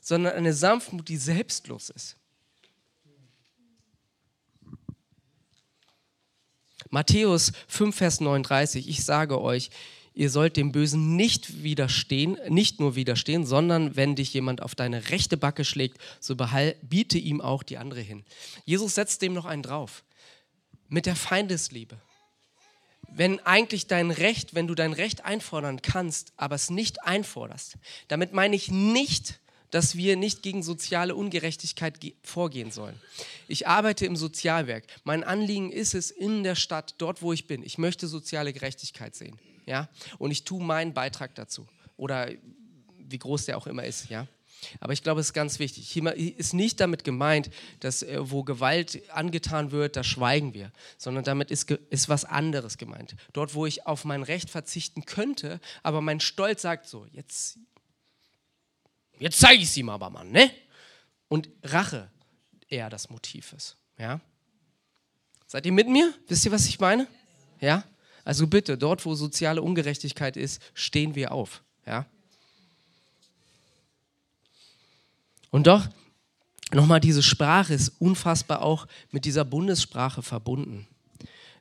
[0.00, 2.16] sondern eine Sanftmut, die selbstlos ist.
[6.92, 9.70] Matthäus 5, Vers 39, ich sage euch,
[10.12, 15.08] ihr sollt dem Bösen nicht widerstehen, nicht nur widerstehen, sondern wenn dich jemand auf deine
[15.08, 16.36] rechte Backe schlägt, so
[16.82, 18.24] biete ihm auch die andere hin.
[18.66, 20.04] Jesus setzt dem noch einen drauf.
[20.90, 21.96] Mit der Feindesliebe.
[23.08, 27.78] Wenn eigentlich dein Recht, wenn du dein Recht einfordern kannst, aber es nicht einforderst,
[28.08, 29.40] damit meine ich nicht,
[29.72, 32.94] dass wir nicht gegen soziale Ungerechtigkeit vorgehen sollen.
[33.48, 34.84] Ich arbeite im Sozialwerk.
[35.02, 37.64] Mein Anliegen ist es in der Stadt, dort wo ich bin.
[37.64, 39.38] Ich möchte soziale Gerechtigkeit sehen.
[39.66, 39.88] Ja?
[40.18, 41.66] Und ich tue meinen Beitrag dazu.
[41.96, 42.30] Oder
[42.98, 44.10] wie groß der auch immer ist.
[44.10, 44.28] Ja?
[44.78, 45.88] Aber ich glaube, es ist ganz wichtig.
[45.88, 51.24] Hier ist nicht damit gemeint, dass äh, wo Gewalt angetan wird, da schweigen wir, sondern
[51.24, 53.16] damit ist, ist was anderes gemeint.
[53.32, 57.58] Dort, wo ich auf mein Recht verzichten könnte, aber mein Stolz sagt so, jetzt,
[59.22, 60.50] Jetzt zeige ich es ihm aber mal, ne?
[61.28, 62.10] Und Rache
[62.66, 63.76] eher das Motiv ist.
[63.96, 64.20] Ja?
[65.46, 66.12] Seid ihr mit mir?
[66.26, 67.06] Wisst ihr, was ich meine?
[67.60, 67.84] Ja?
[68.24, 71.62] Also bitte, dort, wo soziale Ungerechtigkeit ist, stehen wir auf.
[71.86, 72.04] Ja?
[75.50, 75.86] Und doch,
[76.72, 80.88] nochmal, diese Sprache ist unfassbar auch mit dieser Bundessprache verbunden,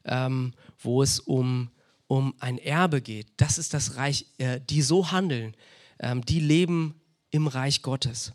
[0.06, 1.70] ähm, wo es um,
[2.08, 3.28] um ein Erbe geht.
[3.38, 5.56] Das ist das Reich, äh, die so handeln,
[6.00, 6.96] ähm, die leben
[7.32, 8.34] im Reich Gottes.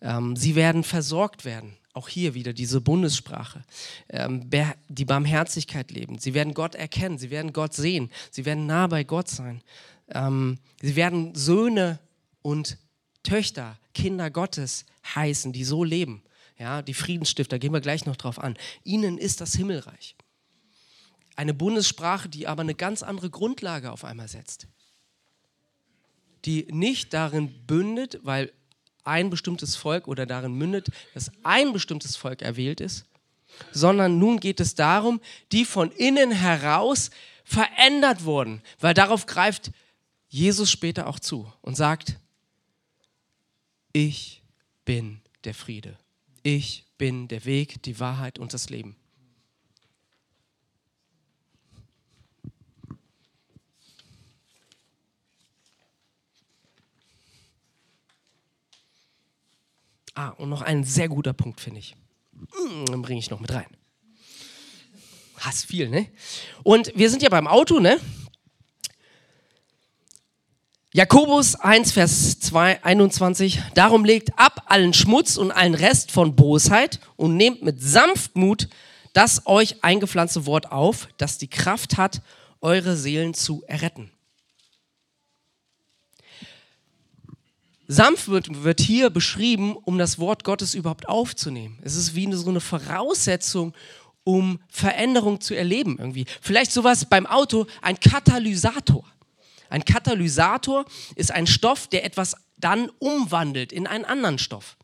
[0.00, 1.76] Ähm, sie werden versorgt werden.
[1.92, 3.64] Auch hier wieder diese Bundessprache.
[4.10, 4.50] Ähm,
[4.88, 6.18] die Barmherzigkeit leben.
[6.18, 7.16] Sie werden Gott erkennen.
[7.16, 8.10] Sie werden Gott sehen.
[8.30, 9.62] Sie werden nah bei Gott sein.
[10.08, 11.98] Ähm, sie werden Söhne
[12.42, 12.76] und
[13.22, 14.84] Töchter, Kinder Gottes
[15.14, 16.22] heißen, die so leben.
[16.58, 18.56] Ja, die Friedensstifter, gehen wir gleich noch drauf an.
[18.84, 20.16] Ihnen ist das Himmelreich.
[21.34, 24.68] Eine Bundessprache, die aber eine ganz andere Grundlage auf einmal setzt
[26.46, 28.52] die nicht darin bündet, weil
[29.04, 33.04] ein bestimmtes Volk oder darin mündet, dass ein bestimmtes Volk erwählt ist,
[33.72, 35.20] sondern nun geht es darum,
[35.52, 37.10] die von innen heraus
[37.44, 39.70] verändert wurden, weil darauf greift
[40.28, 42.18] Jesus später auch zu und sagt,
[43.92, 44.42] ich
[44.84, 45.96] bin der Friede.
[46.42, 48.96] Ich bin der Weg, die Wahrheit und das Leben.
[60.16, 61.94] Ah, und noch ein sehr guter Punkt, finde ich.
[62.32, 63.66] Mm, den bringe ich noch mit rein.
[65.36, 66.08] Hast viel, ne?
[66.62, 68.00] Und wir sind ja beim Auto, ne?
[70.94, 73.60] Jakobus 1, Vers 2, 21.
[73.74, 78.70] Darum legt ab allen Schmutz und allen Rest von Bosheit und nehmt mit Sanftmut
[79.12, 82.22] das euch eingepflanzte Wort auf, das die Kraft hat,
[82.62, 84.10] eure Seelen zu erretten.
[87.88, 91.78] Sanft wird, wird hier beschrieben, um das Wort Gottes überhaupt aufzunehmen.
[91.82, 93.74] Es ist wie so eine Voraussetzung,
[94.24, 96.26] um Veränderung zu erleben irgendwie.
[96.40, 99.04] Vielleicht sowas beim Auto, ein Katalysator.
[99.68, 104.76] Ein Katalysator ist ein Stoff, der etwas dann umwandelt in einen anderen Stoff.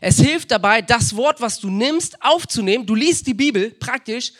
[0.00, 2.86] Es hilft dabei, das Wort, was du nimmst, aufzunehmen.
[2.86, 4.32] Du liest die Bibel praktisch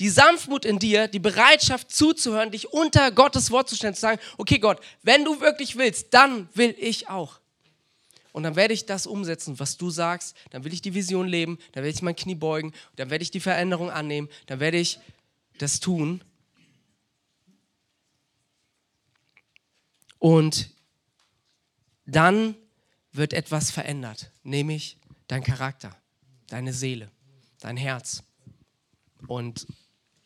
[0.00, 4.20] die Sanftmut in dir, die Bereitschaft zuzuhören, dich unter Gottes Wort zu stellen, zu sagen,
[4.38, 7.38] okay Gott, wenn du wirklich willst, dann will ich auch.
[8.32, 11.58] Und dann werde ich das umsetzen, was du sagst, dann will ich die Vision leben,
[11.72, 14.98] dann werde ich mein Knie beugen, dann werde ich die Veränderung annehmen, dann werde ich
[15.58, 16.24] das tun.
[20.18, 20.70] Und
[22.06, 22.54] dann
[23.12, 24.96] wird etwas verändert, nämlich
[25.28, 25.94] dein Charakter,
[26.46, 27.10] deine Seele,
[27.58, 28.22] dein Herz.
[29.26, 29.66] Und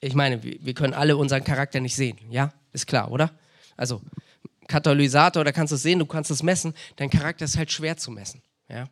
[0.05, 2.53] ich meine, wir können alle unseren Charakter nicht sehen, ja?
[2.73, 3.31] Ist klar, oder?
[3.77, 4.03] Also,
[4.69, 6.75] Katalysator, da kannst du es sehen, du kannst es messen.
[6.97, 8.89] Dein Charakter ist halt schwer zu messen, ja?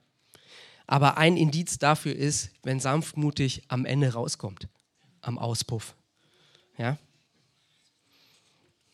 [0.87, 4.69] Aber ein Indiz dafür ist, wenn sanftmutig am Ende rauskommt,
[5.21, 5.95] am Auspuff,
[6.79, 6.97] ja?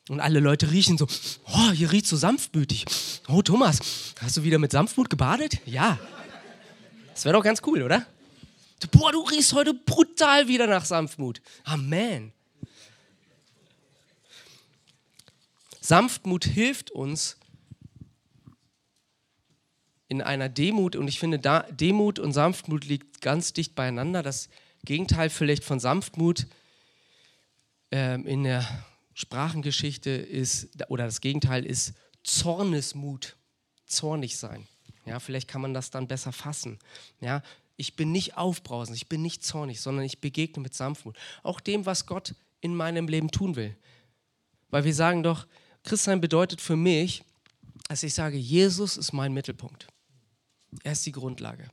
[0.08, 1.06] Und alle Leute riechen so,
[1.46, 2.86] oh, hier riecht so sanftmütig.
[3.28, 5.58] Oh, Thomas, hast du wieder mit Sanftmut gebadet?
[5.66, 5.98] Ja.
[7.12, 8.06] Das wäre doch ganz cool, oder?
[8.86, 11.40] Boah, du riechst heute brutal wieder nach Sanftmut.
[11.64, 12.32] Amen.
[15.80, 17.36] Sanftmut hilft uns
[20.06, 21.38] in einer Demut und ich finde,
[21.70, 24.22] Demut und Sanftmut liegt ganz dicht beieinander.
[24.22, 24.48] Das
[24.84, 26.46] Gegenteil vielleicht von Sanftmut
[27.90, 28.66] ähm, in der
[29.14, 33.36] Sprachengeschichte ist, oder das Gegenteil ist Zornesmut,
[33.86, 34.66] zornig sein.
[35.06, 36.78] Ja, vielleicht kann man das dann besser fassen.
[37.20, 37.42] Ja,
[37.78, 41.16] ich bin nicht aufbrausend, ich bin nicht zornig, sondern ich begegne mit Sanftmut.
[41.44, 43.74] Auch dem, was Gott in meinem Leben tun will.
[44.68, 45.46] Weil wir sagen doch,
[45.84, 47.24] Christsein bedeutet für mich,
[47.88, 49.86] dass ich sage, Jesus ist mein Mittelpunkt.
[50.82, 51.70] Er ist die Grundlage.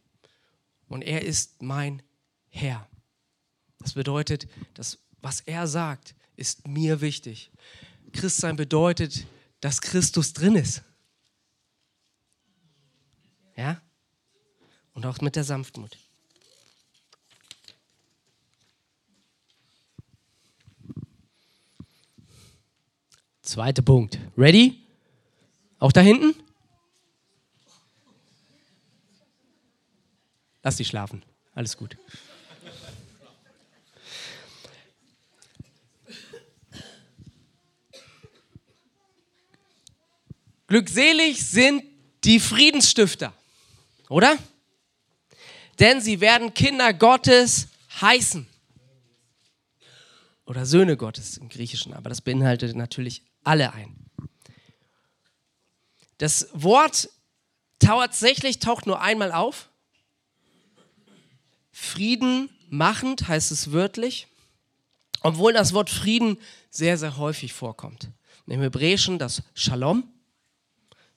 [0.87, 2.03] Und er ist mein
[2.49, 2.87] Herr.
[3.79, 7.49] Das bedeutet, dass was er sagt, ist mir wichtig.
[8.13, 9.25] Christsein bedeutet,
[9.59, 10.83] dass Christus drin ist.
[13.57, 13.81] Ja?
[14.95, 15.97] Und auch mit der Sanftmut.
[23.41, 24.17] Zweiter Punkt.
[24.38, 24.81] Ready?
[25.79, 26.34] Auch da hinten?
[30.63, 31.23] Lass die schlafen.
[31.53, 31.97] Alles gut.
[40.67, 41.84] Glückselig sind
[42.23, 43.34] die Friedensstifter,
[44.10, 44.39] oder?
[45.79, 47.67] Denn sie werden Kinder Gottes
[48.01, 48.47] heißen.
[50.45, 53.95] Oder Söhne Gottes im Griechischen, aber das beinhaltet natürlich alle ein.
[56.17, 57.09] Das Wort
[57.79, 59.69] tatsächlich taucht nur einmal auf.
[61.71, 64.27] Frieden machend heißt es wörtlich,
[65.21, 66.38] obwohl das Wort Frieden
[66.69, 68.09] sehr, sehr häufig vorkommt.
[68.47, 70.03] Im Hebräischen das Shalom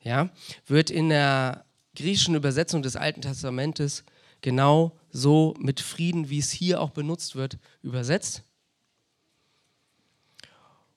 [0.03, 0.31] ja,
[0.67, 4.05] wird in der griechischen Übersetzung des Alten Testamentes
[4.41, 8.45] genau so mit Frieden, wie es hier auch benutzt wird, übersetzt.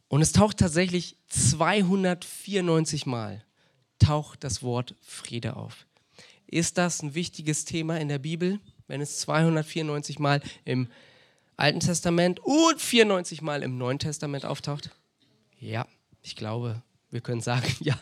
[0.07, 3.45] Und es taucht tatsächlich 294 Mal
[3.97, 5.85] taucht das Wort Friede auf.
[6.47, 10.89] Ist das ein wichtiges Thema in der Bibel, wenn es 294 Mal im
[11.55, 14.89] Alten Testament und 94 Mal im Neuen Testament auftaucht?
[15.59, 15.87] Ja,
[16.21, 17.97] ich glaube, wir können sagen, ja,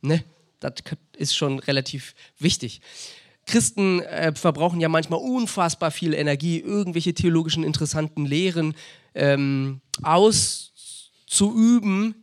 [0.00, 0.24] ne,
[0.60, 0.74] das
[1.16, 2.80] ist schon relativ wichtig.
[3.52, 8.74] Christen äh, verbrauchen ja manchmal unfassbar viel Energie, irgendwelche theologischen interessanten Lehren
[9.14, 10.64] ähm, auszuüben,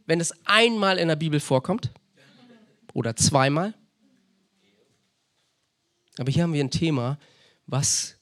[0.07, 1.91] wenn es einmal in der Bibel vorkommt
[2.93, 3.75] oder zweimal.
[6.17, 7.19] Aber hier haben wir ein Thema,
[7.67, 8.15] was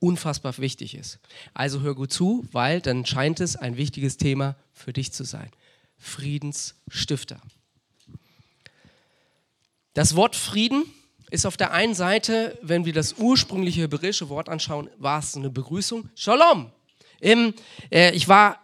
[0.00, 1.20] unfassbar wichtig ist.
[1.54, 5.50] Also hör gut zu, weil dann scheint es ein wichtiges Thema für dich zu sein.
[5.98, 7.40] Friedensstifter.
[9.94, 10.82] Das Wort Frieden
[11.30, 15.50] ist auf der einen Seite, wenn wir das ursprüngliche hebräische Wort anschauen, war es eine
[15.50, 16.08] Begrüßung.
[16.14, 16.70] Shalom.
[17.20, 17.54] Im,
[17.90, 18.60] äh, ich war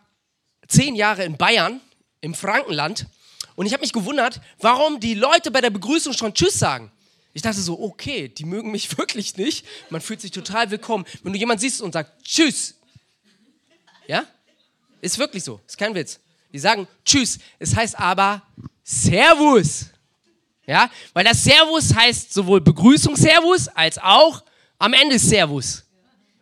[0.66, 1.81] zehn Jahre in Bayern,
[2.20, 3.07] im Frankenland,
[3.55, 6.92] und ich habe mich gewundert, warum die Leute bei der Begrüßung schon Tschüss sagen.
[7.33, 9.66] Ich dachte so, okay, die mögen mich wirklich nicht.
[9.88, 11.05] Man fühlt sich total willkommen.
[11.22, 12.74] Wenn du jemanden siehst und sagst Tschüss,
[14.07, 14.24] ja,
[15.00, 16.20] ist wirklich so, ist kein Witz.
[16.52, 18.42] Die sagen Tschüss, es heißt aber
[18.85, 19.87] Servus.
[20.66, 24.42] Ja, weil das Servus heißt sowohl Begrüßung Servus als auch
[24.79, 25.85] am Ende Servus.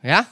[0.03, 0.27] Ja,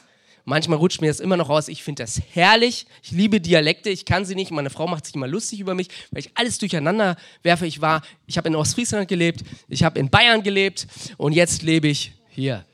[0.46, 1.68] manchmal rutscht mir das immer noch raus.
[1.68, 2.86] Ich finde das herrlich.
[3.02, 3.90] Ich liebe Dialekte.
[3.90, 4.50] Ich kann sie nicht.
[4.50, 7.66] Meine Frau macht sich immer lustig über mich, weil ich alles durcheinander werfe.
[7.66, 10.86] Ich war, ich habe in Ostfriesland gelebt, ich habe in Bayern gelebt
[11.18, 12.64] und jetzt lebe ich hier.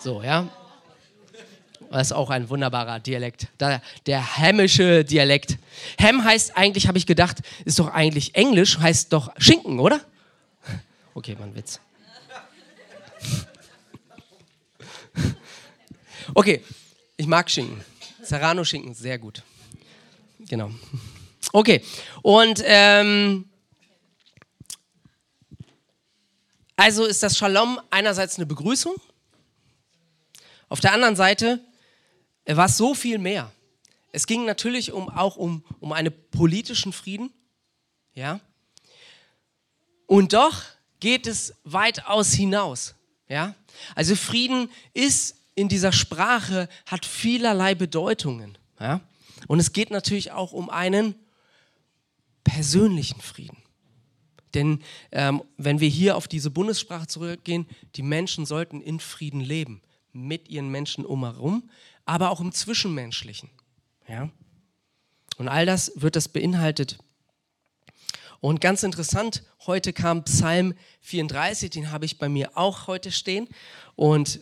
[0.00, 0.48] So, ja.
[1.90, 3.48] Das ist auch ein wunderbarer Dialekt.
[3.60, 5.56] Der, der hämmische Dialekt.
[6.00, 10.00] Ham heißt eigentlich, habe ich gedacht, ist doch eigentlich Englisch, heißt doch Schinken, oder?
[11.14, 11.80] Okay, war ein Witz.
[16.34, 16.62] Okay,
[17.16, 17.82] ich mag Schinken.
[18.22, 19.42] Serrano-Schinken, sehr gut.
[20.40, 20.70] Genau.
[21.52, 21.82] Okay,
[22.22, 23.48] und ähm,
[26.76, 28.94] also ist das Shalom einerseits eine Begrüßung,
[30.68, 31.60] auf der anderen Seite
[32.56, 33.52] war es so viel mehr.
[34.10, 37.30] Es ging natürlich um, auch um, um einen politischen Frieden,
[38.14, 38.40] ja.
[40.06, 40.62] Und doch
[41.00, 42.94] geht es weitaus hinaus,
[43.28, 43.54] ja.
[43.94, 49.00] Also Frieden ist in dieser Sprache, hat vielerlei Bedeutungen, ja.
[49.46, 51.14] Und es geht natürlich auch um einen
[52.44, 53.58] persönlichen Frieden.
[54.54, 54.82] Denn
[55.12, 59.82] ähm, wenn wir hier auf diese Bundessprache zurückgehen, die Menschen sollten in Frieden leben,
[60.12, 61.68] mit ihren Menschen umherum,
[62.08, 63.50] aber auch im Zwischenmenschlichen.
[64.08, 64.30] Ja?
[65.36, 66.98] Und all das wird das beinhaltet.
[68.40, 73.46] Und ganz interessant, heute kam Psalm 34, den habe ich bei mir auch heute stehen.
[73.94, 74.40] Und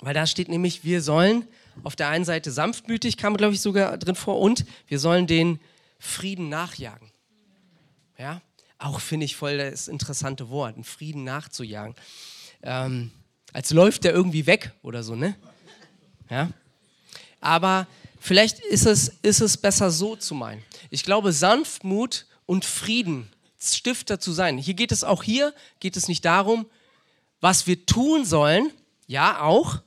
[0.00, 1.46] weil da steht nämlich, wir sollen
[1.84, 5.60] auf der einen Seite sanftmütig, kam glaube ich sogar drin vor, und wir sollen den
[5.98, 7.10] Frieden nachjagen.
[8.16, 8.40] Ja,
[8.78, 11.94] auch finde ich voll das interessante Wort, einen Frieden nachzujagen.
[12.62, 13.10] Ähm,
[13.52, 15.36] als läuft der irgendwie weg oder so, ne?
[16.30, 16.48] Ja
[17.40, 17.86] aber
[18.20, 20.62] vielleicht ist es, ist es besser so zu meinen.
[20.90, 23.28] Ich glaube, Sanftmut und Frieden,
[23.60, 24.58] Stifter zu sein.
[24.58, 26.66] Hier geht es auch hier, geht es nicht darum,
[27.40, 28.72] was wir tun sollen,
[29.06, 29.80] ja auch,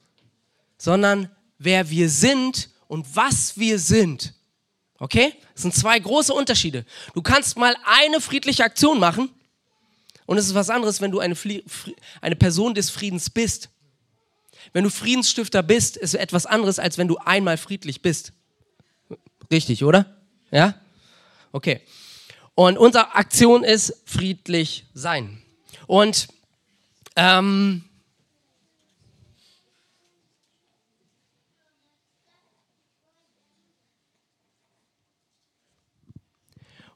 [0.78, 4.34] sondern wer wir sind und was wir sind.
[5.00, 5.34] Okay?
[5.54, 6.86] Das sind zwei große Unterschiede.
[7.14, 9.30] Du kannst mal eine friedliche Aktion machen
[10.26, 11.36] und es ist was anderes, wenn du eine,
[12.22, 13.70] eine Person des Friedens bist.
[14.74, 18.34] Wenn du Friedensstifter bist, ist etwas anderes, als wenn du einmal friedlich bist.
[19.52, 20.18] Richtig, oder?
[20.52, 20.76] Ja?
[21.52, 21.82] Okay.
[22.56, 25.42] Und unsere Aktion ist friedlich sein.
[25.88, 26.28] Und
[27.16, 27.84] ähm,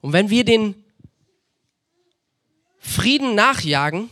[0.06, 0.75] Und wenn wir den
[2.78, 4.08] Frieden nachjagen,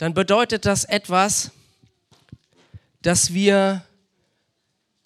[0.00, 1.50] dann bedeutet das etwas,
[3.02, 3.84] dass wir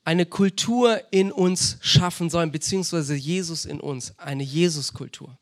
[0.05, 5.37] eine Kultur in uns schaffen sollen, beziehungsweise Jesus in uns, eine Jesuskultur.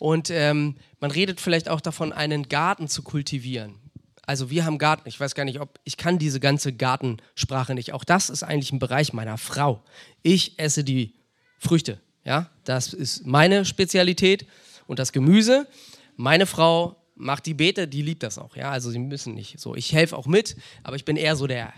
[0.00, 3.76] Und ähm, man redet vielleicht auch davon, einen Garten zu kultivieren.
[4.22, 5.08] Also wir haben Garten.
[5.08, 7.92] Ich weiß gar nicht, ob ich kann diese ganze Gartensprache nicht.
[7.92, 9.80] Auch das ist eigentlich ein Bereich meiner Frau.
[10.24, 11.14] Ich esse die
[11.60, 12.00] Früchte.
[12.24, 14.44] Ja, das ist meine Spezialität
[14.88, 15.68] und das Gemüse.
[16.16, 19.74] Meine Frau macht die Beete, die liebt das auch, ja, also sie müssen nicht so.
[19.74, 21.72] Ich helfe auch mit, aber ich bin eher so der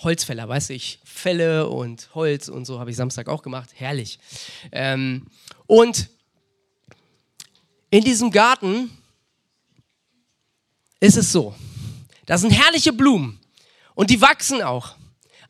[0.00, 4.18] Holzfäller, weißt du, ich fälle und Holz und so habe ich Samstag auch gemacht, herrlich.
[4.72, 5.26] Ähm,
[5.66, 6.08] und
[7.90, 8.90] in diesem Garten
[10.98, 11.54] ist es so,
[12.26, 13.38] da sind herrliche Blumen
[13.94, 14.96] und die wachsen auch.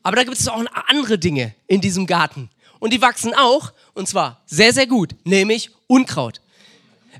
[0.03, 2.51] Aber da gibt es auch andere Dinge in diesem Garten.
[2.79, 6.41] Und die wachsen auch, und zwar sehr, sehr gut, nämlich Unkraut.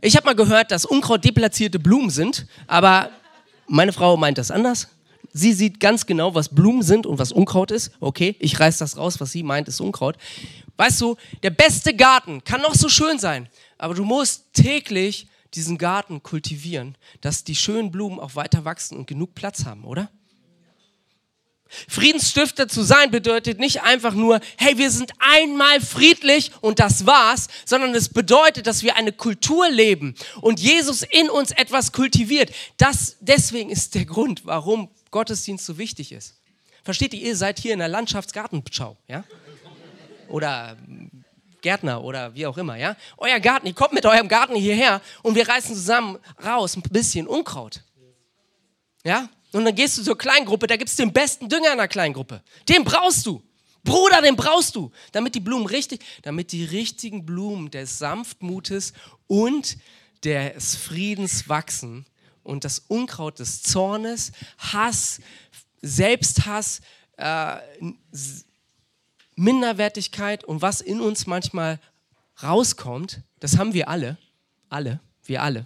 [0.06, 3.10] Ich habe mal gehört, dass Unkraut deplatzierte Blumen sind, aber
[3.68, 4.90] meine Frau meint das anders.
[5.34, 7.90] Sie sieht ganz genau, was Blumen sind und was Unkraut ist.
[8.00, 10.18] Okay, ich reiß das raus, was sie meint, ist Unkraut.
[10.78, 13.50] Weißt du, der beste Garten kann noch so schön sein,
[13.80, 15.26] aber du musst täglich
[15.56, 20.12] diesen Garten kultivieren, dass die schönen Blumen auch weiter wachsen und genug Platz haben, oder?
[21.88, 27.48] Friedensstifter zu sein bedeutet nicht einfach nur, hey, wir sind einmal friedlich und das war's,
[27.66, 32.52] sondern es bedeutet, dass wir eine Kultur leben und Jesus in uns etwas kultiviert.
[32.78, 36.36] Das, deswegen ist der Grund, warum Gottesdienst so wichtig ist.
[36.84, 39.24] Versteht ihr, ihr seid hier in der Landschaftsgartenschau, ja?
[40.28, 40.78] Oder
[41.62, 42.96] Gärtner oder wie auch immer, ja?
[43.18, 47.28] Euer Garten, ihr kommt mit eurem Garten hierher und wir reißen zusammen raus ein bisschen
[47.28, 47.82] Unkraut.
[49.04, 49.30] Ja?
[49.56, 52.42] Und dann gehst du zur Kleingruppe, da gibt es den besten Dünger in der Kleingruppe.
[52.68, 53.42] Den brauchst du.
[53.86, 58.92] Bruder, den brauchst du, damit die Blumen richtig, damit die richtigen Blumen des Sanftmutes
[59.28, 59.78] und
[60.26, 62.06] des Friedens wachsen
[62.44, 65.22] und das Unkraut des Zornes, Hass,
[65.82, 66.82] Selbsthass,
[67.16, 67.56] äh,
[69.36, 71.80] Minderwertigkeit und was in uns manchmal
[72.44, 74.18] rauskommt, das haben wir alle,
[74.68, 75.66] alle, wir alle,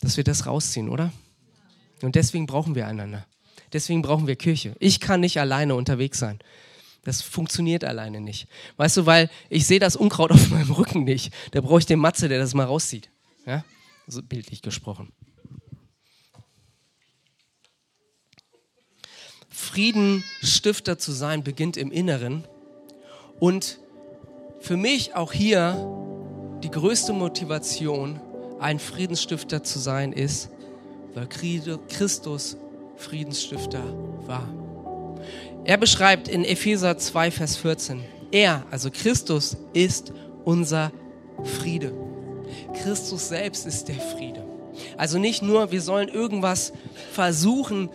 [0.00, 1.12] dass wir das rausziehen, oder?
[2.02, 3.26] Und deswegen brauchen wir einander.
[3.72, 4.74] Deswegen brauchen wir Kirche.
[4.80, 6.38] Ich kann nicht alleine unterwegs sein.
[7.04, 8.46] Das funktioniert alleine nicht.
[8.76, 11.32] Weißt du, weil ich sehe das Unkraut auf meinem Rücken nicht.
[11.52, 13.10] Da brauche ich den Matze, der das mal rauszieht.
[13.46, 13.64] Ja?
[14.06, 15.12] So bildlich gesprochen.
[19.48, 22.46] Friedenstifter zu sein beginnt im Inneren.
[23.38, 23.78] Und
[24.60, 25.88] für mich auch hier
[26.62, 28.20] die größte Motivation,
[28.60, 30.50] ein Friedensstifter zu sein, ist,
[31.14, 31.28] weil
[31.88, 32.56] Christus
[32.96, 33.82] Friedensstifter
[34.26, 34.48] war.
[35.64, 40.12] Er beschreibt in Epheser 2, Vers 14, er, also Christus, ist
[40.44, 40.90] unser
[41.44, 41.92] Friede.
[42.82, 44.44] Christus selbst ist der Friede.
[44.96, 46.72] Also nicht nur, wir sollen irgendwas
[47.12, 47.90] versuchen,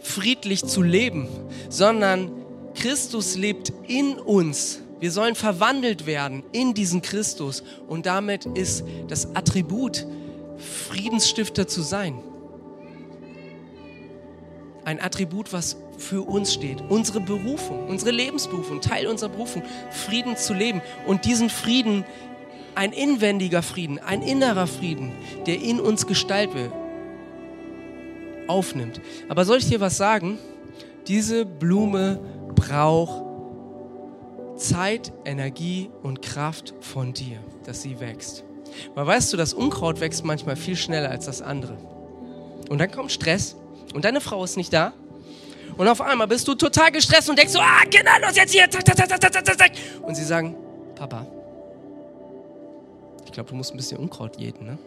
[0.00, 1.28] friedlich zu leben,
[1.68, 2.30] sondern
[2.74, 4.80] Christus lebt in uns.
[5.00, 10.06] Wir sollen verwandelt werden in diesen Christus und damit ist das Attribut,
[10.56, 12.22] Friedensstifter zu sein
[14.84, 16.82] ein Attribut, was für uns steht.
[16.88, 20.82] Unsere Berufung, unsere Lebensberufung, Teil unserer Berufung, Frieden zu leben.
[21.06, 22.04] Und diesen Frieden,
[22.74, 25.12] ein inwendiger Frieden, ein innerer Frieden,
[25.46, 26.70] der in uns Gestalt will,
[28.46, 29.00] aufnimmt.
[29.28, 30.38] Aber soll ich dir was sagen?
[31.06, 32.20] Diese Blume
[32.54, 33.24] braucht
[34.56, 38.44] Zeit, Energie und Kraft von dir, dass sie wächst.
[38.94, 41.76] Weil weißt du, das Unkraut wächst manchmal viel schneller als das andere.
[42.68, 43.56] Und dann kommt Stress,
[43.92, 44.92] und deine Frau ist nicht da.
[45.76, 48.70] Und auf einmal bist du total gestresst und denkst so, ah, Kinder, los jetzt hier.
[48.70, 49.72] Zack, zack, zack, zack, zack, zack.
[50.02, 50.56] Und sie sagen,
[50.94, 51.26] Papa,
[53.24, 54.78] ich glaube, du musst ein bisschen Unkraut jäten, ne?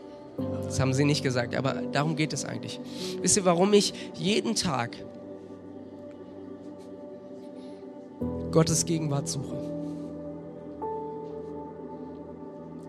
[0.63, 2.79] Das haben sie nicht gesagt, aber darum geht es eigentlich.
[3.21, 4.95] Wisst ihr, warum ich jeden Tag
[8.51, 9.57] Gottes Gegenwart suche?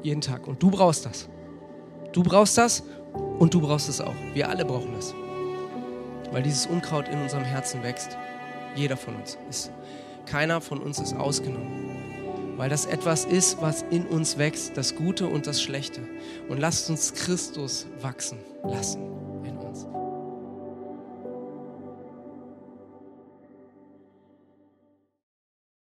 [0.03, 0.47] Jeden Tag.
[0.47, 1.29] Und du brauchst das.
[2.13, 2.83] Du brauchst das
[3.39, 4.15] und du brauchst es auch.
[4.35, 5.15] Wir alle brauchen das
[6.31, 8.17] weil dieses Unkraut in unserem Herzen wächst.
[8.75, 9.71] Jeder von uns ist.
[10.27, 12.57] Keiner von uns ist ausgenommen.
[12.57, 16.01] Weil das etwas ist, was in uns wächst, das Gute und das Schlechte.
[16.49, 19.28] Und lasst uns Christus wachsen lassen.